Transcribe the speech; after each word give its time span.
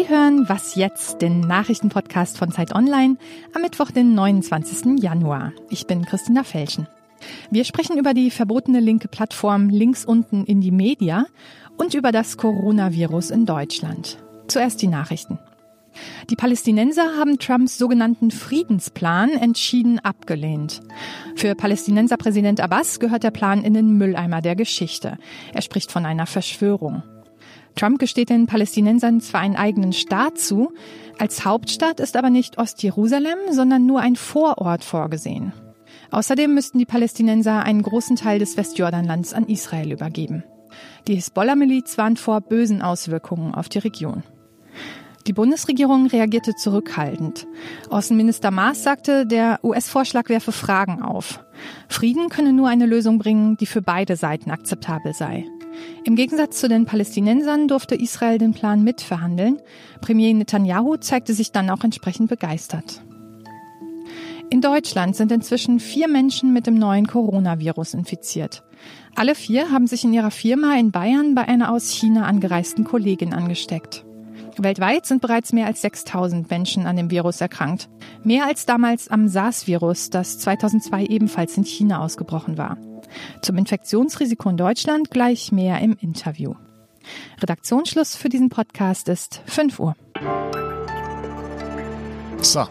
Sie 0.00 0.08
hören 0.08 0.48
Was 0.48 0.76
jetzt, 0.76 1.20
den 1.20 1.40
Nachrichtenpodcast 1.40 2.38
von 2.38 2.50
Zeit 2.50 2.74
Online 2.74 3.18
am 3.54 3.60
Mittwoch, 3.60 3.90
den 3.90 4.14
29. 4.14 4.98
Januar. 4.98 5.52
Ich 5.68 5.86
bin 5.86 6.06
Christina 6.06 6.42
Felschen. 6.42 6.88
Wir 7.50 7.64
sprechen 7.64 7.98
über 7.98 8.14
die 8.14 8.30
verbotene 8.30 8.80
linke 8.80 9.08
Plattform 9.08 9.68
links 9.68 10.06
unten 10.06 10.46
in 10.46 10.62
die 10.62 10.70
Media 10.70 11.26
und 11.76 11.92
über 11.92 12.12
das 12.12 12.38
Coronavirus 12.38 13.28
in 13.28 13.44
Deutschland. 13.44 14.16
Zuerst 14.48 14.80
die 14.80 14.86
Nachrichten. 14.86 15.38
Die 16.30 16.36
Palästinenser 16.36 17.18
haben 17.18 17.38
Trumps 17.38 17.76
sogenannten 17.76 18.30
Friedensplan 18.30 19.28
entschieden 19.32 19.98
abgelehnt. 19.98 20.80
Für 21.36 21.54
Palästinenserpräsident 21.54 22.62
Abbas 22.62 23.00
gehört 23.00 23.22
der 23.22 23.32
Plan 23.32 23.62
in 23.62 23.74
den 23.74 23.98
Mülleimer 23.98 24.40
der 24.40 24.56
Geschichte. 24.56 25.18
Er 25.52 25.60
spricht 25.60 25.92
von 25.92 26.06
einer 26.06 26.24
Verschwörung. 26.24 27.02
Trump 27.76 27.98
gesteht 27.98 28.30
den 28.30 28.46
Palästinensern 28.46 29.20
zwar 29.20 29.40
einen 29.40 29.56
eigenen 29.56 29.92
Staat 29.92 30.38
zu, 30.38 30.72
als 31.18 31.44
Hauptstadt 31.44 32.00
ist 32.00 32.16
aber 32.16 32.30
nicht 32.30 32.58
Ostjerusalem, 32.58 33.38
sondern 33.50 33.86
nur 33.86 34.00
ein 34.00 34.16
Vorort 34.16 34.84
vorgesehen. 34.84 35.52
Außerdem 36.10 36.52
müssten 36.52 36.78
die 36.78 36.86
Palästinenser 36.86 37.62
einen 37.62 37.82
großen 37.82 38.16
Teil 38.16 38.38
des 38.38 38.56
Westjordanlands 38.56 39.32
an 39.32 39.46
Israel 39.46 39.92
übergeben. 39.92 40.44
Die 41.06 41.14
Hisbollah-Miliz 41.14 41.98
warnt 41.98 42.18
vor 42.18 42.40
bösen 42.40 42.82
Auswirkungen 42.82 43.54
auf 43.54 43.68
die 43.68 43.78
Region. 43.78 44.22
Die 45.26 45.32
Bundesregierung 45.32 46.06
reagierte 46.06 46.54
zurückhaltend. 46.54 47.46
Außenminister 47.90 48.50
Maas 48.50 48.82
sagte, 48.82 49.26
der 49.26 49.60
US-Vorschlag 49.62 50.28
werfe 50.28 50.52
Fragen 50.52 51.02
auf. 51.02 51.44
Frieden 51.88 52.30
könne 52.30 52.52
nur 52.52 52.68
eine 52.68 52.86
Lösung 52.86 53.18
bringen, 53.18 53.56
die 53.58 53.66
für 53.66 53.82
beide 53.82 54.16
Seiten 54.16 54.50
akzeptabel 54.50 55.12
sei. 55.12 55.44
Im 56.04 56.16
Gegensatz 56.16 56.58
zu 56.58 56.68
den 56.68 56.86
Palästinensern 56.86 57.68
durfte 57.68 57.94
Israel 57.94 58.38
den 58.38 58.52
Plan 58.52 58.82
mitverhandeln. 58.82 59.58
Premier 60.00 60.32
Netanyahu 60.34 60.96
zeigte 60.96 61.34
sich 61.34 61.52
dann 61.52 61.70
auch 61.70 61.84
entsprechend 61.84 62.28
begeistert. 62.28 63.02
In 64.50 64.60
Deutschland 64.60 65.14
sind 65.14 65.30
inzwischen 65.30 65.78
vier 65.78 66.08
Menschen 66.08 66.52
mit 66.52 66.66
dem 66.66 66.74
neuen 66.74 67.06
Coronavirus 67.06 67.94
infiziert. 67.94 68.64
Alle 69.14 69.36
vier 69.36 69.70
haben 69.70 69.86
sich 69.86 70.02
in 70.02 70.12
ihrer 70.12 70.32
Firma 70.32 70.76
in 70.76 70.90
Bayern 70.90 71.34
bei 71.34 71.46
einer 71.46 71.72
aus 71.72 71.92
China 71.92 72.24
angereisten 72.24 72.84
Kollegin 72.84 73.32
angesteckt. 73.32 74.04
Weltweit 74.58 75.06
sind 75.06 75.22
bereits 75.22 75.52
mehr 75.52 75.66
als 75.66 75.82
6000 75.82 76.50
Menschen 76.50 76.86
an 76.86 76.96
dem 76.96 77.10
Virus 77.10 77.40
erkrankt. 77.40 77.88
Mehr 78.24 78.46
als 78.46 78.66
damals 78.66 79.08
am 79.08 79.28
SARS-Virus, 79.28 80.10
das 80.10 80.38
2002 80.38 81.06
ebenfalls 81.06 81.56
in 81.56 81.64
China 81.64 82.02
ausgebrochen 82.02 82.58
war. 82.58 82.76
Zum 83.42 83.56
Infektionsrisiko 83.56 84.48
in 84.50 84.56
Deutschland 84.56 85.10
gleich 85.10 85.52
mehr 85.52 85.80
im 85.80 85.96
Interview. 86.00 86.54
Redaktionsschluss 87.40 88.14
für 88.16 88.28
diesen 88.28 88.48
Podcast 88.50 89.08
ist 89.08 89.42
5 89.46 89.78
Uhr. 89.80 89.96
So, 92.42 92.66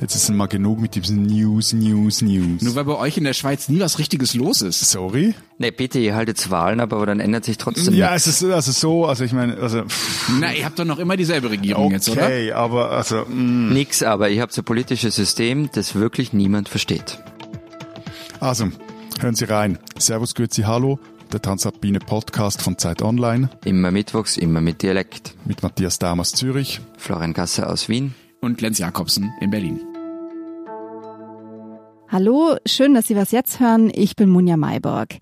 Jetzt 0.00 0.16
ist 0.16 0.28
mal 0.30 0.46
genug 0.46 0.80
mit 0.80 0.96
diesen 0.96 1.22
News, 1.22 1.72
News, 1.72 2.20
News. 2.20 2.60
Nur 2.62 2.74
weil 2.74 2.84
bei 2.84 2.96
euch 2.96 3.16
in 3.16 3.24
der 3.24 3.32
Schweiz 3.32 3.68
nie 3.68 3.78
was 3.80 3.98
Richtiges 4.00 4.34
los 4.34 4.60
ist. 4.60 4.80
Sorry? 4.90 5.34
Nee, 5.58 5.70
bitte, 5.70 6.00
ihr 6.00 6.14
haltet 6.16 6.50
Wahlen 6.50 6.80
ab, 6.80 6.92
aber 6.92 7.06
dann 7.06 7.20
ändert 7.20 7.44
sich 7.44 7.58
trotzdem 7.58 7.94
Ja, 7.94 8.10
nichts. 8.12 8.26
es 8.26 8.42
ist 8.42 8.50
also 8.50 8.72
so, 8.72 9.06
also 9.06 9.22
ich 9.24 9.32
meine, 9.32 9.56
also 9.56 9.84
pff, 9.84 10.30
Na, 10.40 10.52
ihr 10.52 10.64
habt 10.64 10.78
doch 10.80 10.84
noch 10.84 10.98
immer 10.98 11.16
dieselbe 11.16 11.48
Regierung 11.48 11.92
jetzt, 11.92 12.08
oder? 12.08 12.24
okay, 12.24 12.50
aber 12.52 12.90
also 12.90 13.24
mh. 13.28 13.72
Nix, 13.72 14.02
aber 14.02 14.28
ihr 14.30 14.42
habt 14.42 14.52
so 14.52 14.62
ein 14.62 14.64
politisches 14.64 15.14
System, 15.14 15.70
das 15.72 15.94
wirklich 15.94 16.32
niemand 16.32 16.68
versteht. 16.68 17.18
also 18.40 18.68
hören 19.20 19.34
Sie 19.34 19.44
rein. 19.44 19.78
Servus, 19.98 20.34
Grüezi, 20.34 20.62
Hallo, 20.62 20.98
der 21.32 21.40
Transalpine 21.42 21.98
Podcast 21.98 22.62
von 22.62 22.78
Zeit 22.78 23.02
Online 23.02 23.48
Immer 23.64 23.90
mittwochs, 23.90 24.36
immer 24.36 24.60
mit 24.60 24.82
Dialekt. 24.82 25.34
mit 25.44 25.62
Matthias 25.62 25.98
Daum 25.98 26.20
aus 26.20 26.32
Zürich. 26.32 26.80
Florian 26.98 27.32
Gasser 27.32 27.70
aus 27.70 27.88
Wien. 27.88 28.14
Und 28.40 28.60
Lenz 28.60 28.78
Jakobsen 28.78 29.32
in 29.40 29.50
Berlin. 29.50 29.80
Hallo, 32.08 32.56
schön, 32.66 32.94
dass 32.94 33.08
Sie 33.08 33.16
was 33.16 33.32
jetzt 33.32 33.58
hören. 33.58 33.90
Ich 33.92 34.14
bin 34.14 34.28
Munja 34.28 34.56
Mayborg. 34.56 35.16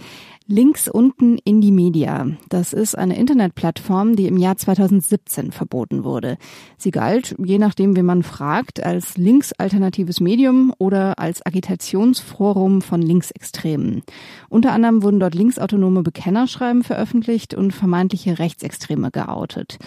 Links 0.46 0.88
unten 0.88 1.38
in 1.44 1.60
die 1.60 1.70
Media. 1.70 2.26
Das 2.48 2.72
ist 2.72 2.98
eine 2.98 3.16
Internetplattform, 3.16 4.16
die 4.16 4.26
im 4.26 4.36
Jahr 4.36 4.56
2017 4.56 5.52
verboten 5.52 6.02
wurde. 6.02 6.36
Sie 6.76 6.90
galt, 6.90 7.36
je 7.38 7.58
nachdem, 7.58 7.96
wie 7.96 8.02
man 8.02 8.22
fragt, 8.22 8.82
als 8.82 9.16
linksalternatives 9.16 10.20
Medium 10.20 10.72
oder 10.78 11.18
als 11.18 11.44
Agitationsforum 11.46 12.82
von 12.82 13.02
Linksextremen. 13.02 14.02
Unter 14.48 14.72
anderem 14.72 15.02
wurden 15.02 15.20
dort 15.20 15.34
linksautonome 15.34 16.02
Bekennerschreiben 16.02 16.82
veröffentlicht 16.82 17.54
und 17.54 17.72
vermeintliche 17.72 18.38
Rechtsextreme 18.38 19.10
geoutet. 19.10 19.78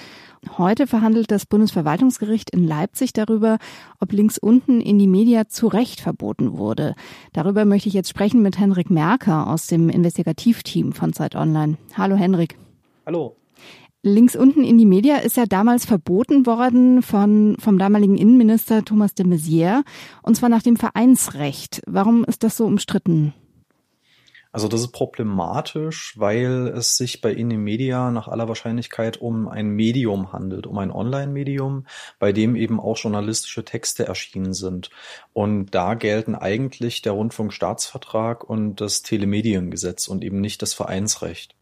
Heute 0.58 0.88
verhandelt 0.88 1.32
das 1.32 1.46
Bundesverwaltungsgericht 1.46 2.50
in 2.50 2.66
Leipzig 2.66 3.14
darüber, 3.14 3.58
ob 4.00 4.14
links 4.14 4.38
unten 4.38 4.80
in 4.80 5.00
die 5.00 5.08
Media 5.08 5.48
zu 5.48 5.68
Recht 5.68 6.00
verboten 6.00 6.58
wurde. 6.58 6.96
Darüber 7.34 7.66
möchte 7.66 7.90
ich 7.90 7.94
jetzt 7.94 8.10
sprechen 8.10 8.42
mit 8.42 8.58
Henrik 8.58 8.90
Merker 8.90 9.48
aus 9.48 9.68
dem 9.68 9.90
Investigativteam 9.90 10.94
von 10.94 11.14
Zeit 11.14 11.36
Online. 11.36 11.78
Hallo 11.98 12.16
Henrik. 12.16 12.58
Hallo. 13.06 13.36
Links 14.02 14.36
unten 14.36 14.64
in 14.64 14.78
die 14.78 14.86
Media 14.86 15.18
ist 15.18 15.36
ja 15.36 15.46
damals 15.48 15.86
verboten 15.86 16.46
worden 16.46 17.02
von, 17.02 17.58
vom 17.60 17.80
damaligen 17.80 18.18
Innenminister 18.18 18.86
Thomas 18.86 19.16
de 19.16 19.26
Maizière, 19.26 19.82
und 20.22 20.36
zwar 20.36 20.50
nach 20.50 20.62
dem 20.62 20.78
Vereinsrecht. 20.78 21.82
Warum 21.88 22.24
ist 22.24 22.44
das 22.44 22.56
so 22.56 22.66
umstritten? 22.66 23.34
Also 24.56 24.70
das 24.70 24.80
ist 24.80 24.94
problematisch, 24.94 26.14
weil 26.16 26.72
es 26.78 26.96
sich 26.96 27.20
bei 27.20 27.36
Media 27.36 28.10
nach 28.10 28.30
aller 28.30 28.48
Wahrscheinlichkeit 28.48 29.18
um 29.18 29.50
ein 29.50 29.68
Medium 29.68 30.32
handelt, 30.32 30.66
um 30.66 30.78
ein 30.78 30.92
Online-Medium, 30.92 31.86
bei 32.20 32.32
dem 32.32 32.56
eben 32.56 32.80
auch 32.80 32.98
journalistische 32.98 33.66
Texte 33.66 34.06
erschienen 34.06 34.54
sind. 34.54 34.92
Und 35.34 35.76
da 35.76 35.96
gelten 35.96 36.36
eigentlich 36.36 37.02
der 37.02 37.12
Rundfunkstaatsvertrag 37.12 38.50
und 38.50 38.80
das 38.80 39.02
Telemediengesetz 39.02 40.08
und 40.08 40.24
eben 40.24 40.40
nicht 40.40 40.62
das 40.62 40.74
Vereinsrecht. 40.74 41.54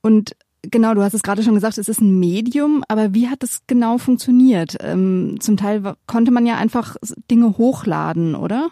Und 0.00 0.34
genau, 0.62 0.92
du 0.94 1.02
hast 1.02 1.14
es 1.14 1.22
gerade 1.22 1.44
schon 1.44 1.54
gesagt, 1.54 1.78
es 1.78 1.88
ist 1.88 2.00
ein 2.00 2.18
Medium, 2.18 2.82
aber 2.88 3.14
wie 3.14 3.28
hat 3.28 3.44
es 3.44 3.60
genau 3.68 3.98
funktioniert? 3.98 4.76
Ähm, 4.80 5.36
zum 5.38 5.56
Teil 5.56 5.94
konnte 6.08 6.32
man 6.32 6.46
ja 6.46 6.56
einfach 6.56 6.96
Dinge 7.30 7.58
hochladen, 7.58 8.34
oder? 8.34 8.70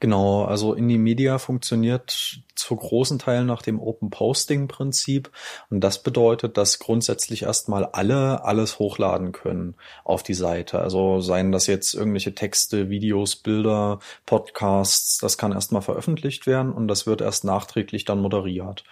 Genau, 0.00 0.44
also 0.44 0.74
Media 0.98 1.38
funktioniert 1.38 2.42
zu 2.64 2.76
großen 2.76 3.18
Teilen 3.18 3.46
nach 3.46 3.62
dem 3.62 3.78
Open 3.78 4.10
Posting 4.10 4.68
Prinzip 4.68 5.30
und 5.70 5.80
das 5.80 6.02
bedeutet, 6.02 6.56
dass 6.56 6.78
grundsätzlich 6.78 7.42
erstmal 7.42 7.84
alle 7.84 8.44
alles 8.44 8.78
hochladen 8.78 9.32
können 9.32 9.74
auf 10.02 10.22
die 10.22 10.34
Seite. 10.34 10.80
Also 10.80 11.20
seien 11.20 11.52
das 11.52 11.66
jetzt 11.66 11.94
irgendwelche 11.94 12.34
Texte, 12.34 12.88
Videos, 12.88 13.36
Bilder, 13.36 13.98
Podcasts, 14.24 15.18
das 15.18 15.36
kann 15.36 15.52
erstmal 15.52 15.82
veröffentlicht 15.82 16.46
werden 16.46 16.72
und 16.72 16.88
das 16.88 17.06
wird 17.06 17.20
erst 17.20 17.44
nachträglich 17.44 18.04
dann 18.04 18.20
moderiert. 18.20 18.84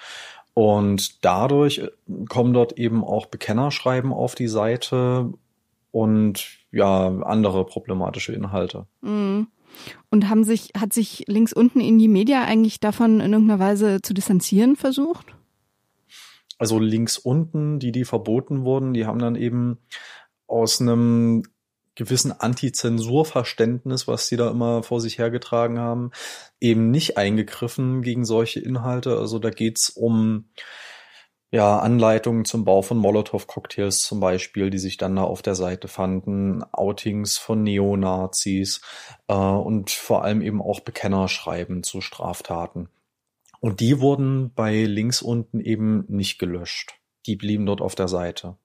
Und 0.55 1.25
dadurch 1.25 1.83
kommen 2.29 2.53
dort 2.53 2.75
eben 2.75 3.03
auch 3.03 3.27
Bekennerschreiben 3.27 4.13
auf 4.13 4.35
die 4.35 4.49
Seite 4.49 5.33
und 5.91 6.59
ja, 6.71 7.07
andere 7.07 7.65
problematische 7.65 8.33
Inhalte. 8.33 8.87
Mhm. 9.01 9.47
Und 10.11 10.29
haben 10.29 10.45
sich, 10.45 10.71
hat 10.77 10.93
sich 10.93 11.25
links 11.27 11.53
unten 11.53 11.81
in 11.81 11.99
die 11.99 12.09
Media 12.09 12.45
eigentlich 12.45 12.81
davon 12.81 13.21
in 13.21 13.33
irgendeiner 13.33 13.59
Weise 13.59 14.01
zu 14.03 14.15
distanzieren 14.15 14.77
versucht? 14.77 15.35
also 16.63 16.79
links 16.79 17.19
unten, 17.19 17.81
die, 17.81 17.91
die 17.91 18.05
verboten 18.05 18.63
wurden, 18.65 18.95
die 18.95 19.05
haben 19.05 19.19
dann 19.19 19.35
eben 19.35 19.79
aus 20.47 20.81
einem 20.81 21.43
gewissen 21.97 22.31
Antizensurverständnis, 22.31 24.07
was 24.07 24.29
sie 24.29 24.37
da 24.37 24.49
immer 24.49 24.85
vor 24.85 25.01
sich 25.01 25.19
hergetragen 25.19 25.81
haben, 25.81 26.13
eben 26.61 26.93
nicht 26.93 27.19
eingegriffen 27.19 28.01
gegen 28.03 28.25
solche 28.25 28.61
Inhalte. 28.61 29.19
Also 29.19 29.41
da 29.41 29.51
geht's 29.51 29.91
um 29.91 30.51
ja, 31.53 31.79
Anleitungen 31.79 32.47
zum 32.47 32.65
Bau 32.65 32.81
von 32.81 32.97
Molotow-Cocktails 32.97 34.01
zum 34.01 34.21
Beispiel, 34.21 34.71
die 34.71 34.79
sich 34.79 34.97
dann 34.97 35.17
da 35.17 35.25
auf 35.25 35.43
der 35.43 35.55
Seite 35.55 35.87
fanden, 35.87 36.65
Outings 36.73 37.37
von 37.37 37.63
Neonazis 37.63 38.81
äh, 39.29 39.35
und 39.35 39.91
vor 39.91 40.25
allem 40.25 40.41
eben 40.41 40.63
auch 40.63 40.81
Bekennerschreiben 40.81 41.83
zu 41.83 42.01
Straftaten. 42.01 42.89
Und 43.61 43.81
die 43.81 44.01
wurden 44.01 44.53
bei 44.55 44.85
links 44.85 45.21
unten 45.21 45.61
eben 45.61 46.07
nicht 46.09 46.39
gelöscht. 46.39 46.95
Die 47.27 47.37
blieben 47.37 47.67
dort 47.67 47.83
auf 47.83 47.95
der 47.95 48.09
Seite. 48.09 48.57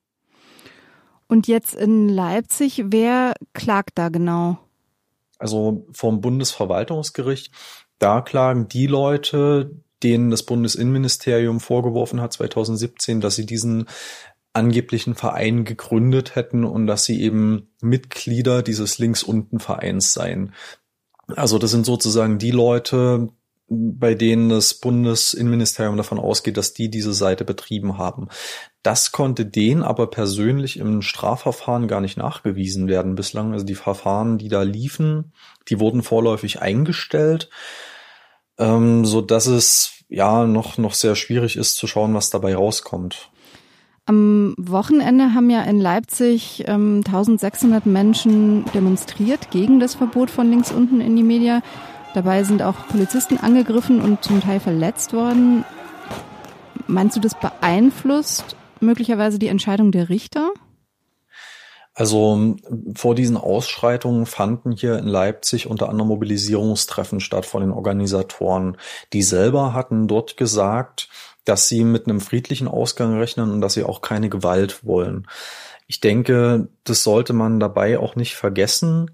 Und 1.28 1.46
jetzt 1.46 1.74
in 1.74 2.08
Leipzig, 2.08 2.84
wer 2.86 3.34
klagt 3.52 3.98
da 3.98 4.08
genau? 4.08 4.58
Also 5.38 5.86
vom 5.92 6.22
Bundesverwaltungsgericht, 6.22 7.52
da 7.98 8.22
klagen 8.22 8.66
die 8.68 8.86
Leute, 8.86 9.82
denen 10.02 10.30
das 10.30 10.42
Bundesinnenministerium 10.42 11.60
vorgeworfen 11.60 12.20
hat 12.20 12.32
2017, 12.32 13.20
dass 13.20 13.36
sie 13.36 13.46
diesen 13.46 13.86
angeblichen 14.52 15.14
Verein 15.14 15.64
gegründet 15.64 16.34
hätten 16.34 16.64
und 16.64 16.86
dass 16.86 17.04
sie 17.04 17.22
eben 17.22 17.68
Mitglieder 17.80 18.62
dieses 18.62 18.98
links 18.98 19.22
unten 19.22 19.60
Vereins 19.60 20.12
seien. 20.12 20.54
Also 21.36 21.58
das 21.58 21.70
sind 21.70 21.86
sozusagen 21.86 22.38
die 22.38 22.50
Leute, 22.50 23.28
bei 23.68 24.14
denen 24.14 24.48
das 24.48 24.74
Bundesinnenministerium 24.74 25.98
davon 25.98 26.18
ausgeht, 26.18 26.56
dass 26.56 26.72
die 26.72 26.90
diese 26.90 27.12
Seite 27.12 27.44
betrieben 27.44 27.98
haben. 27.98 28.28
Das 28.82 29.12
konnte 29.12 29.44
denen 29.44 29.82
aber 29.82 30.08
persönlich 30.08 30.78
im 30.78 31.02
Strafverfahren 31.02 31.86
gar 31.86 32.00
nicht 32.00 32.16
nachgewiesen 32.16 32.88
werden 32.88 33.14
bislang. 33.14 33.52
Also 33.52 33.66
die 33.66 33.74
Verfahren, 33.74 34.38
die 34.38 34.48
da 34.48 34.62
liefen, 34.62 35.32
die 35.68 35.78
wurden 35.80 36.02
vorläufig 36.02 36.62
eingestellt, 36.62 37.50
ähm, 38.58 39.04
so 39.04 39.20
dass 39.20 39.46
es 39.46 40.04
ja 40.08 40.46
noch 40.46 40.78
noch 40.78 40.94
sehr 40.94 41.14
schwierig 41.14 41.56
ist 41.56 41.76
zu 41.76 41.86
schauen, 41.86 42.14
was 42.14 42.30
dabei 42.30 42.54
rauskommt. 42.54 43.30
Am 44.06 44.54
Wochenende 44.56 45.34
haben 45.34 45.50
ja 45.50 45.62
in 45.64 45.80
Leipzig 45.80 46.64
ähm, 46.66 47.02
1600 47.06 47.84
Menschen 47.84 48.64
demonstriert 48.72 49.50
gegen 49.50 49.80
das 49.80 49.96
Verbot 49.96 50.30
von 50.30 50.48
links 50.48 50.72
unten 50.72 51.02
in 51.02 51.14
die 51.14 51.22
Media. 51.22 51.60
Dabei 52.14 52.42
sind 52.42 52.62
auch 52.62 52.88
Polizisten 52.88 53.36
angegriffen 53.36 54.00
und 54.00 54.24
zum 54.24 54.40
Teil 54.40 54.60
verletzt 54.60 55.12
worden. 55.12 55.66
Meinst 56.86 57.16
du, 57.16 57.20
das 57.20 57.38
beeinflusst 57.38 58.56
möglicherweise 58.80 59.38
die 59.38 59.48
Entscheidung 59.48 59.92
der 59.92 60.08
Richter? 60.08 60.52
Also 61.98 62.54
vor 62.94 63.16
diesen 63.16 63.36
Ausschreitungen 63.36 64.24
fanden 64.24 64.70
hier 64.70 64.96
in 65.00 65.08
Leipzig 65.08 65.66
unter 65.66 65.88
anderem 65.88 66.06
Mobilisierungstreffen 66.06 67.18
statt 67.18 67.44
von 67.44 67.60
den 67.60 67.72
Organisatoren. 67.72 68.76
Die 69.12 69.22
selber 69.22 69.74
hatten 69.74 70.06
dort 70.06 70.36
gesagt, 70.36 71.08
dass 71.44 71.66
sie 71.66 71.82
mit 71.82 72.06
einem 72.06 72.20
friedlichen 72.20 72.68
Ausgang 72.68 73.18
rechnen 73.18 73.50
und 73.50 73.60
dass 73.60 73.72
sie 73.72 73.82
auch 73.82 74.00
keine 74.00 74.28
Gewalt 74.28 74.86
wollen. 74.86 75.26
Ich 75.88 75.98
denke, 75.98 76.68
das 76.84 77.02
sollte 77.02 77.32
man 77.32 77.58
dabei 77.58 77.98
auch 77.98 78.14
nicht 78.14 78.36
vergessen. 78.36 79.10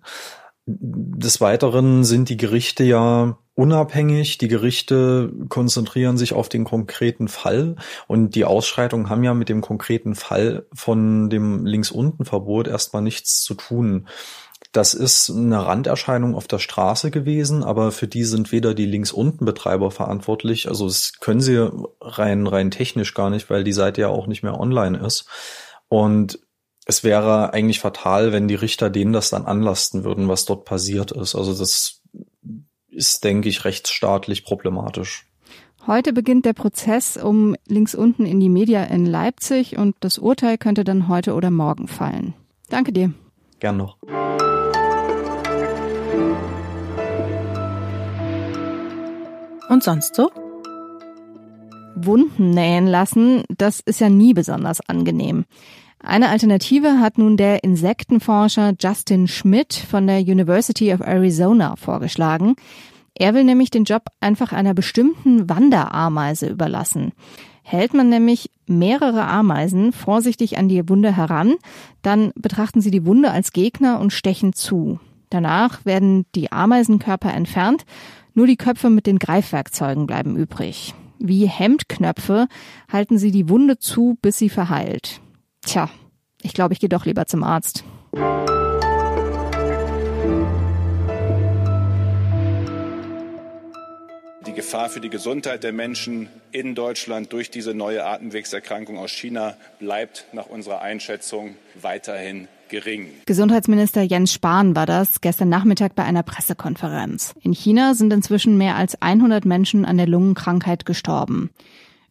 Des 0.66 1.40
Weiteren 1.40 2.04
sind 2.04 2.28
die 2.28 2.36
Gerichte 2.36 2.84
ja 2.84 3.38
unabhängig. 3.54 4.38
Die 4.38 4.48
Gerichte 4.48 5.32
konzentrieren 5.48 6.16
sich 6.16 6.32
auf 6.32 6.48
den 6.48 6.64
konkreten 6.64 7.28
Fall 7.28 7.76
und 8.06 8.34
die 8.34 8.44
Ausschreitungen 8.44 9.08
haben 9.08 9.24
ja 9.24 9.34
mit 9.34 9.48
dem 9.48 9.60
konkreten 9.60 10.14
Fall 10.14 10.66
von 10.72 11.30
dem 11.30 11.64
Links-Unten-Verbot 11.64 12.68
erstmal 12.68 13.02
nichts 13.02 13.42
zu 13.42 13.54
tun. 13.54 14.06
Das 14.72 14.92
ist 14.92 15.30
eine 15.30 15.64
Randerscheinung 15.66 16.34
auf 16.34 16.48
der 16.48 16.58
Straße 16.58 17.12
gewesen, 17.12 17.62
aber 17.62 17.92
für 17.92 18.08
die 18.08 18.24
sind 18.24 18.50
weder 18.50 18.74
die 18.74 18.86
Links-Unten-Betreiber 18.86 19.92
verantwortlich, 19.92 20.68
also 20.68 20.88
das 20.88 21.12
können 21.20 21.40
sie 21.40 21.70
rein, 22.00 22.46
rein 22.46 22.72
technisch 22.72 23.14
gar 23.14 23.30
nicht, 23.30 23.50
weil 23.50 23.62
die 23.62 23.72
Seite 23.72 24.00
ja 24.00 24.08
auch 24.08 24.26
nicht 24.26 24.42
mehr 24.42 24.58
online 24.58 24.98
ist. 24.98 25.26
Und 25.88 26.40
es 26.86 27.04
wäre 27.04 27.52
eigentlich 27.52 27.78
fatal, 27.80 28.32
wenn 28.32 28.48
die 28.48 28.56
Richter 28.56 28.90
denen 28.90 29.12
das 29.12 29.30
dann 29.30 29.46
anlasten 29.46 30.02
würden, 30.02 30.28
was 30.28 30.44
dort 30.44 30.64
passiert 30.64 31.12
ist. 31.12 31.34
Also 31.34 31.56
das 31.56 32.02
ist, 32.94 33.24
denke 33.24 33.48
ich, 33.48 33.64
rechtsstaatlich 33.64 34.44
problematisch. 34.44 35.26
Heute 35.86 36.14
beginnt 36.14 36.46
der 36.46 36.54
Prozess 36.54 37.18
um 37.18 37.56
links 37.66 37.94
unten 37.94 38.24
in 38.24 38.40
die 38.40 38.48
Media 38.48 38.84
in 38.84 39.04
Leipzig 39.04 39.76
und 39.76 39.94
das 40.00 40.18
Urteil 40.18 40.56
könnte 40.56 40.82
dann 40.82 41.08
heute 41.08 41.34
oder 41.34 41.50
morgen 41.50 41.88
fallen. 41.88 42.32
Danke 42.70 42.92
dir. 42.92 43.12
Gern 43.60 43.76
noch. 43.76 43.98
Und 49.68 49.82
sonst 49.82 50.14
so? 50.14 50.30
Wunden 51.96 52.50
nähen 52.50 52.86
lassen, 52.86 53.44
das 53.48 53.80
ist 53.80 54.00
ja 54.00 54.08
nie 54.08 54.34
besonders 54.34 54.80
angenehm. 54.88 55.44
Eine 56.00 56.28
Alternative 56.28 57.00
hat 57.00 57.18
nun 57.18 57.36
der 57.36 57.64
Insektenforscher 57.64 58.74
Justin 58.78 59.26
Schmidt 59.28 59.74
von 59.74 60.06
der 60.06 60.20
University 60.20 60.92
of 60.92 61.00
Arizona 61.00 61.76
vorgeschlagen. 61.76 62.56
Er 63.14 63.32
will 63.34 63.44
nämlich 63.44 63.70
den 63.70 63.84
Job 63.84 64.06
einfach 64.20 64.52
einer 64.52 64.74
bestimmten 64.74 65.48
Wanderameise 65.48 66.48
überlassen. 66.48 67.12
Hält 67.62 67.94
man 67.94 68.10
nämlich 68.10 68.50
mehrere 68.66 69.24
Ameisen 69.24 69.92
vorsichtig 69.92 70.58
an 70.58 70.68
die 70.68 70.86
Wunde 70.88 71.16
heran, 71.16 71.54
dann 72.02 72.32
betrachten 72.34 72.82
sie 72.82 72.90
die 72.90 73.06
Wunde 73.06 73.30
als 73.30 73.52
Gegner 73.52 74.00
und 74.00 74.12
stechen 74.12 74.52
zu. 74.52 75.00
Danach 75.30 75.84
werden 75.86 76.26
die 76.34 76.52
Ameisenkörper 76.52 77.32
entfernt 77.32 77.86
nur 78.34 78.48
die 78.48 78.56
Köpfe 78.56 78.90
mit 78.90 79.06
den 79.06 79.20
Greifwerkzeugen 79.20 80.06
bleiben 80.06 80.36
übrig. 80.36 80.92
Wie 81.20 81.46
Hemdknöpfe 81.46 82.48
halten 82.92 83.16
sie 83.16 83.30
die 83.30 83.48
Wunde 83.48 83.78
zu, 83.78 84.18
bis 84.20 84.38
sie 84.38 84.48
verheilt. 84.48 85.20
Tja, 85.66 85.88
ich 86.42 86.52
glaube, 86.52 86.74
ich 86.74 86.80
gehe 86.80 86.88
doch 86.88 87.06
lieber 87.06 87.26
zum 87.26 87.42
Arzt. 87.42 87.84
Die 94.46 94.52
Gefahr 94.52 94.88
für 94.90 95.00
die 95.00 95.08
Gesundheit 95.08 95.64
der 95.64 95.72
Menschen 95.72 96.28
in 96.52 96.74
Deutschland 96.74 97.32
durch 97.32 97.50
diese 97.50 97.74
neue 97.74 98.04
Atemwegserkrankung 98.04 98.98
aus 98.98 99.10
China 99.10 99.56
bleibt 99.78 100.26
nach 100.32 100.46
unserer 100.46 100.82
Einschätzung 100.82 101.56
weiterhin 101.80 102.46
gering. 102.68 103.08
Gesundheitsminister 103.26 104.02
Jens 104.02 104.32
Spahn 104.32 104.76
war 104.76 104.86
das 104.86 105.20
gestern 105.20 105.48
Nachmittag 105.48 105.94
bei 105.94 106.04
einer 106.04 106.22
Pressekonferenz. 106.22 107.34
In 107.40 107.52
China 107.52 107.94
sind 107.94 108.12
inzwischen 108.12 108.58
mehr 108.58 108.76
als 108.76 109.00
100 109.00 109.44
Menschen 109.44 109.84
an 109.84 109.96
der 109.96 110.06
Lungenkrankheit 110.06 110.84
gestorben. 110.84 111.50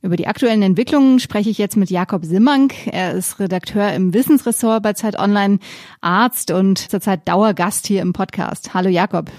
Über 0.04 0.18
die 0.18 0.28
aktuellen 0.28 0.62
Entwicklungen 0.62 1.22
spreche 1.22 1.50
ich 1.50 1.58
jetzt 1.58 1.78
mit 1.78 1.90
Jakob 1.90 2.26
Simmank. 2.26 2.88
Er 2.88 3.14
ist 3.14 3.40
Redakteur 3.40 3.94
im 3.94 4.14
Wissensressort 4.14 4.84
bei 4.84 4.92
Zeit 4.92 5.18
Online, 5.18 5.60
Arzt 6.02 6.52
und 6.52 6.78
zurzeit 6.78 7.26
Dauergast 7.26 7.88
hier 7.88 8.02
im 8.02 8.12
Podcast. 8.12 8.74
Hallo 8.74 8.90
Jakob. 8.90 9.32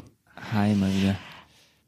Hi 0.55 0.75
wieder. 0.75 1.17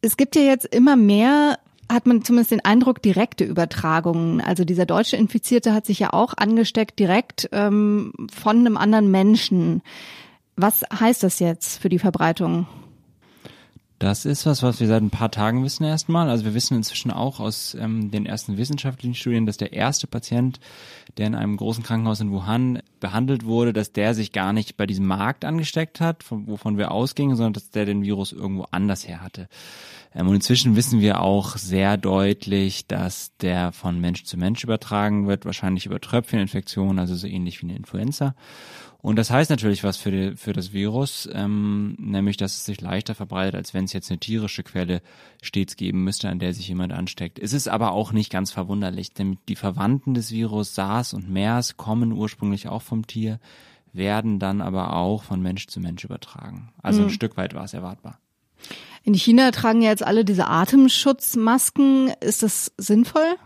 Es 0.03 0.19
gibt 0.19 0.37
ja 0.37 0.43
jetzt 0.43 0.67
immer 0.67 0.95
mehr 0.95 1.59
hat 1.91 2.05
man 2.07 2.23
zumindest 2.23 2.51
den 2.51 2.65
Eindruck, 2.65 3.01
direkte 3.01 3.45
Übertragungen. 3.45 4.41
Also 4.41 4.65
dieser 4.65 4.87
deutsche 4.87 5.17
Infizierte 5.17 5.73
hat 5.73 5.87
sich 5.87 6.01
ja 6.01 6.13
auch 6.13 6.35
angesteckt 6.37 6.99
direkt 6.99 7.49
ähm, 7.53 8.13
von 8.31 8.59
einem 8.59 8.77
anderen 8.77 9.11
Menschen. 9.11 9.83
Was 10.57 10.83
heißt 10.83 11.23
das 11.23 11.39
jetzt 11.39 11.81
für 11.81 11.89
die 11.89 12.01
Verbreitung? 12.01 12.67
Das 13.99 14.27
ist 14.27 14.45
was, 14.45 14.63
was 14.63 14.79
wir 14.79 14.89
seit 14.89 15.03
ein 15.03 15.11
paar 15.11 15.31
Tagen 15.31 15.65
wissen 15.65 15.85
erstmal. 15.85 16.29
Also 16.29 16.45
wir 16.45 16.53
wissen 16.53 16.77
inzwischen 16.77 17.11
auch 17.11 17.41
aus 17.41 17.75
ähm, 17.81 18.11
den 18.11 18.27
ersten 18.27 18.59
wissenschaftlichen 18.59 19.15
Studien, 19.15 19.47
dass 19.47 19.57
der 19.57 19.73
erste 19.73 20.07
Patient, 20.07 20.61
der 21.17 21.29
in 21.29 21.35
einem 21.35 21.57
großen 21.57 21.83
Krankenhaus 21.83 22.21
in 22.21 22.31
Wuhan 22.31 22.81
behandelt 23.01 23.47
wurde, 23.47 23.73
dass 23.73 23.93
der 23.93 24.13
sich 24.15 24.33
gar 24.33 24.53
nicht 24.53 24.77
bei 24.77 24.87
diesem 24.87 25.07
Markt 25.07 25.47
angesteckt 25.47 26.01
hat, 26.01 26.25
von, 26.25 26.47
wovon 26.47 26.77
wir 26.77 26.91
ausgingen, 26.91 27.37
sondern 27.37 27.55
dass 27.55 27.71
der 27.71 27.87
den 27.87 28.03
Virus 28.03 28.33
irgendwo 28.33 28.67
anders 28.71 29.09
her 29.09 29.23
hatte. 29.23 29.49
Ähm, 30.15 30.29
und 30.29 30.35
inzwischen 30.35 30.77
wissen 30.77 31.01
wir 31.01 31.23
auch 31.23 31.57
sehr 31.57 31.97
deutlich, 31.97 32.87
dass 32.87 33.35
der 33.39 33.73
von 33.73 33.99
Mensch 33.99 34.25
zu 34.25 34.37
Mensch 34.37 34.63
übertragen 34.63 35.27
wird, 35.27 35.47
wahrscheinlich 35.47 35.87
über 35.87 36.01
Tröpfcheninfektionen, 36.01 36.99
also 36.99 37.15
so 37.15 37.27
ähnlich 37.27 37.63
wie 37.63 37.67
eine 37.67 37.77
Influenza. 37.77 38.35
Und 39.07 39.17
das 39.17 39.31
heißt 39.31 39.51
natürlich 39.51 39.85
was 39.85 39.99
für, 39.99 40.11
die, 40.11 40.37
für 40.37 40.53
das 40.53 40.73
Virus, 40.73 41.29
ähm, 41.33 41.95
nämlich 41.97 42.39
dass 42.39 42.57
es 42.57 42.65
sich 42.65 42.81
leichter 42.81 43.15
verbreitet, 43.15 43.55
als 43.55 43.73
wenn 43.73 43.85
es 43.85 43.93
jetzt 43.97 44.11
eine 44.11 44.21
tierische 44.21 44.63
Quelle 44.63 45.03
stets 45.43 45.77
geben 45.77 46.05
müsste, 46.05 46.29
an 46.29 46.39
der 46.39 46.55
sich 46.55 46.69
jemand 46.69 46.93
ansteckt. 46.93 47.39
Es 47.39 47.53
ist 47.53 47.69
aber 47.69 47.93
auch 47.93 48.13
nicht 48.13 48.31
ganz 48.31 48.51
verwunderlich, 48.53 49.13
denn 49.13 49.39
die 49.49 49.57
Verwandten 49.57 50.15
des 50.15 50.31
Virus 50.31 50.75
SARS 50.75 51.15
und 51.15 51.31
MERS 51.31 51.77
kommen 51.77 52.13
ursprünglich 52.13 52.69
auch 52.69 52.83
vom 52.83 53.07
Tier, 53.07 53.41
werden 53.93 54.39
dann 54.39 54.61
aber 54.61 54.95
auch 54.95 55.23
von 55.23 55.41
Mensch 55.41 55.67
zu 55.67 55.81
Mensch 55.81 56.05
übertragen. 56.05 56.73
Also 56.83 57.01
mhm. 57.01 57.07
ein 57.07 57.11
Stück 57.11 57.37
weit 57.37 57.55
war 57.55 57.65
es 57.65 57.75
erwartbar. 57.75 58.19
In 59.03 59.15
China 59.15 59.51
tragen 59.53 59.83
ja 59.83 59.91
jetzt 59.91 60.05
alle 60.05 60.25
diese 60.25 60.49
Atemschutzmasken. 60.49 62.13
Ist 62.21 62.43
das 62.43 62.73
sinnvoll? 62.77 63.37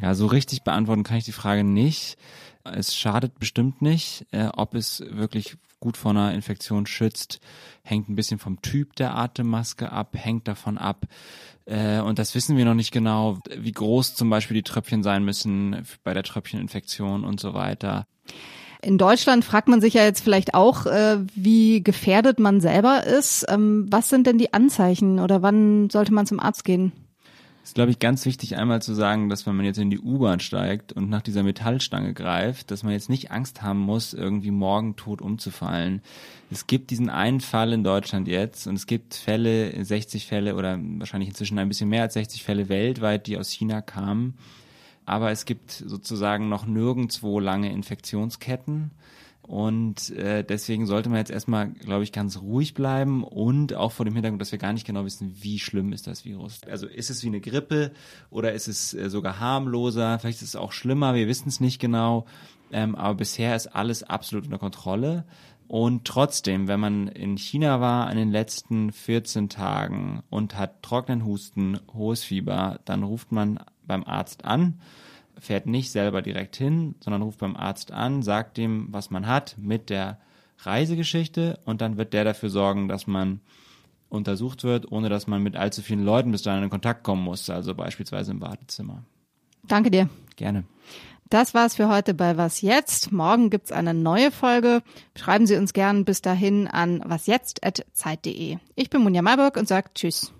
Ja, 0.00 0.14
so 0.14 0.26
richtig 0.26 0.62
beantworten 0.62 1.04
kann 1.04 1.18
ich 1.18 1.24
die 1.24 1.32
Frage 1.32 1.64
nicht. 1.64 2.16
Es 2.64 2.96
schadet 2.96 3.38
bestimmt 3.38 3.82
nicht. 3.82 4.26
Äh, 4.30 4.48
ob 4.54 4.74
es 4.74 5.02
wirklich 5.08 5.56
gut 5.80 5.96
vor 5.96 6.12
einer 6.12 6.32
Infektion 6.32 6.86
schützt, 6.86 7.40
hängt 7.82 8.08
ein 8.08 8.14
bisschen 8.14 8.38
vom 8.38 8.62
Typ 8.62 8.94
der 8.96 9.16
Atemmaske 9.16 9.90
ab, 9.90 10.10
hängt 10.14 10.46
davon 10.46 10.78
ab. 10.78 11.06
Äh, 11.66 12.00
und 12.00 12.18
das 12.18 12.34
wissen 12.34 12.56
wir 12.56 12.64
noch 12.64 12.74
nicht 12.74 12.92
genau, 12.92 13.40
wie 13.54 13.72
groß 13.72 14.14
zum 14.14 14.30
Beispiel 14.30 14.54
die 14.54 14.62
Tröpfchen 14.62 15.02
sein 15.02 15.24
müssen 15.24 15.84
bei 16.04 16.14
der 16.14 16.22
Tröpfcheninfektion 16.22 17.24
und 17.24 17.40
so 17.40 17.52
weiter. 17.52 18.06
In 18.80 18.98
Deutschland 18.98 19.44
fragt 19.44 19.68
man 19.68 19.80
sich 19.80 19.94
ja 19.94 20.04
jetzt 20.04 20.22
vielleicht 20.22 20.54
auch, 20.54 20.86
äh, 20.86 21.18
wie 21.34 21.82
gefährdet 21.82 22.40
man 22.40 22.60
selber 22.60 23.04
ist. 23.04 23.44
Ähm, 23.48 23.86
was 23.90 24.08
sind 24.08 24.26
denn 24.26 24.38
die 24.38 24.52
Anzeichen 24.52 25.20
oder 25.20 25.42
wann 25.42 25.88
sollte 25.90 26.12
man 26.12 26.26
zum 26.26 26.40
Arzt 26.40 26.64
gehen? 26.64 26.92
Ist, 27.64 27.74
glaube 27.74 27.92
ich, 27.92 28.00
ganz 28.00 28.26
wichtig 28.26 28.56
einmal 28.56 28.82
zu 28.82 28.92
sagen, 28.92 29.28
dass 29.28 29.46
wenn 29.46 29.54
man 29.54 29.64
jetzt 29.64 29.78
in 29.78 29.90
die 29.90 30.00
U-Bahn 30.00 30.40
steigt 30.40 30.92
und 30.92 31.08
nach 31.08 31.22
dieser 31.22 31.42
Metallstange 31.44 32.12
greift, 32.12 32.70
dass 32.70 32.82
man 32.82 32.92
jetzt 32.92 33.08
nicht 33.08 33.30
Angst 33.30 33.62
haben 33.62 33.78
muss, 33.78 34.14
irgendwie 34.14 34.50
morgen 34.50 34.96
tot 34.96 35.22
umzufallen. 35.22 36.02
Es 36.50 36.66
gibt 36.66 36.90
diesen 36.90 37.08
einen 37.08 37.40
Fall 37.40 37.72
in 37.72 37.84
Deutschland 37.84 38.26
jetzt 38.26 38.66
und 38.66 38.74
es 38.74 38.86
gibt 38.86 39.14
Fälle, 39.14 39.84
60 39.84 40.26
Fälle 40.26 40.56
oder 40.56 40.78
wahrscheinlich 40.98 41.28
inzwischen 41.28 41.58
ein 41.58 41.68
bisschen 41.68 41.88
mehr 41.88 42.02
als 42.02 42.14
60 42.14 42.42
Fälle 42.42 42.68
weltweit, 42.68 43.28
die 43.28 43.38
aus 43.38 43.50
China 43.50 43.80
kamen. 43.80 44.34
Aber 45.06 45.30
es 45.30 45.44
gibt 45.44 45.70
sozusagen 45.70 46.48
noch 46.48 46.66
nirgendwo 46.66 47.38
lange 47.38 47.70
Infektionsketten. 47.70 48.90
Und 49.42 50.10
äh, 50.10 50.44
deswegen 50.44 50.86
sollte 50.86 51.08
man 51.08 51.18
jetzt 51.18 51.30
erstmal, 51.30 51.70
glaube 51.70 52.04
ich, 52.04 52.12
ganz 52.12 52.40
ruhig 52.40 52.74
bleiben 52.74 53.24
und 53.24 53.74
auch 53.74 53.90
vor 53.90 54.04
dem 54.04 54.14
Hintergrund, 54.14 54.40
dass 54.40 54.52
wir 54.52 54.58
gar 54.58 54.72
nicht 54.72 54.86
genau 54.86 55.04
wissen, 55.04 55.34
wie 55.40 55.58
schlimm 55.58 55.92
ist 55.92 56.06
das 56.06 56.24
Virus. 56.24 56.60
Also 56.70 56.86
ist 56.86 57.10
es 57.10 57.24
wie 57.24 57.28
eine 57.28 57.40
Grippe 57.40 57.90
oder 58.30 58.52
ist 58.52 58.68
es 58.68 58.94
äh, 58.94 59.10
sogar 59.10 59.40
harmloser? 59.40 60.18
Vielleicht 60.20 60.42
ist 60.42 60.50
es 60.50 60.56
auch 60.56 60.72
schlimmer, 60.72 61.14
wir 61.14 61.26
wissen 61.26 61.48
es 61.48 61.60
nicht 61.60 61.80
genau. 61.80 62.24
Ähm, 62.70 62.94
aber 62.94 63.16
bisher 63.16 63.54
ist 63.56 63.66
alles 63.66 64.04
absolut 64.04 64.44
unter 64.44 64.58
Kontrolle. 64.58 65.24
Und 65.66 66.04
trotzdem, 66.04 66.68
wenn 66.68 66.80
man 66.80 67.08
in 67.08 67.36
China 67.36 67.80
war 67.80 68.10
in 68.10 68.18
den 68.18 68.30
letzten 68.30 68.92
14 68.92 69.48
Tagen 69.48 70.22
und 70.30 70.56
hat 70.56 70.82
trockenen 70.82 71.24
Husten, 71.24 71.80
hohes 71.94 72.22
Fieber, 72.22 72.80
dann 72.84 73.02
ruft 73.02 73.32
man 73.32 73.58
beim 73.86 74.04
Arzt 74.04 74.44
an, 74.44 74.80
fährt 75.38 75.66
nicht 75.66 75.90
selber 75.90 76.22
direkt 76.22 76.56
hin, 76.56 76.94
sondern 77.00 77.22
ruft 77.22 77.38
beim 77.38 77.56
Arzt 77.56 77.92
an, 77.92 78.22
sagt 78.22 78.58
ihm, 78.58 78.88
was 78.90 79.10
man 79.10 79.26
hat 79.26 79.56
mit 79.58 79.90
der 79.90 80.18
Reisegeschichte 80.58 81.58
und 81.64 81.80
dann 81.80 81.96
wird 81.96 82.12
der 82.12 82.24
dafür 82.24 82.50
sorgen, 82.50 82.88
dass 82.88 83.06
man 83.06 83.40
untersucht 84.08 84.62
wird, 84.62 84.92
ohne 84.92 85.08
dass 85.08 85.26
man 85.26 85.42
mit 85.42 85.56
allzu 85.56 85.82
vielen 85.82 86.04
Leuten 86.04 86.32
bis 86.32 86.42
dahin 86.42 86.64
in 86.64 86.70
Kontakt 86.70 87.02
kommen 87.02 87.22
muss, 87.22 87.48
also 87.50 87.74
beispielsweise 87.74 88.30
im 88.30 88.40
Wartezimmer. 88.40 89.04
Danke 89.66 89.90
dir. 89.90 90.08
Gerne. 90.36 90.64
Das 91.30 91.54
war's 91.54 91.76
für 91.76 91.88
heute 91.88 92.12
bei 92.12 92.36
Was 92.36 92.60
Jetzt. 92.60 93.10
Morgen 93.10 93.48
gibt's 93.48 93.72
eine 93.72 93.94
neue 93.94 94.30
Folge. 94.30 94.82
Schreiben 95.16 95.46
Sie 95.46 95.56
uns 95.56 95.72
gern 95.72 96.04
bis 96.04 96.20
dahin 96.20 96.68
an 96.68 97.00
wasjetzt.zeit.de. 97.06 98.58
Ich 98.74 98.90
bin 98.90 99.00
Munja 99.02 99.22
Marburg 99.22 99.56
und 99.56 99.66
sage 99.66 99.88
Tschüss. 99.94 100.32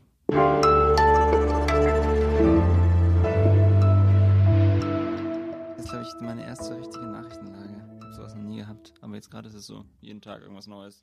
Ich, 6.15 6.21
meine 6.21 6.45
erste 6.45 6.77
richtige 6.77 7.07
Nachrichtenlage. 7.07 7.75
Ich 7.97 8.05
habe 8.05 8.13
sowas 8.13 8.35
noch 8.35 8.43
nie 8.43 8.59
gehabt. 8.59 8.93
Aber 9.01 9.15
jetzt 9.15 9.31
gerade 9.31 9.49
ist 9.49 9.55
es 9.55 9.67
so. 9.67 9.85
Jeden 10.01 10.21
Tag 10.21 10.43
irgendwas 10.43 10.67
Neues. 10.67 11.03